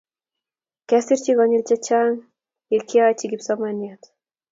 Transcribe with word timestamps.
Kiaserchini 0.87 1.35
konyil 1.37 1.63
che 1.67 1.75
chang' 1.85 2.19
ya 2.73 2.79
kiachi 2.89 3.25
kipsomananiat 3.31 4.01